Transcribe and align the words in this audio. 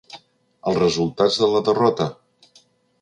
Els 0.71 0.79
resultats 0.79 1.37
de 1.43 1.51
la 1.53 1.63
derrota? 1.71 2.09